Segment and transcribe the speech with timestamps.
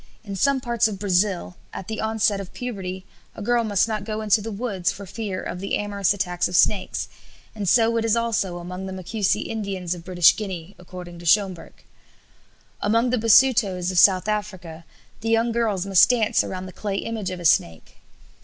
[0.23, 3.05] In some parts of Brazil at the onset of puberty
[3.35, 6.55] a girl must not go into the woods for fear of the amorous attacks of
[6.55, 7.07] snakes,
[7.53, 11.85] and so it is also among the Macusi Indians of British Guiana, according to Schomburgk.
[12.81, 14.85] Among the Basutos of South Africa
[15.19, 17.97] the young girls must dance around the clay image of a snake.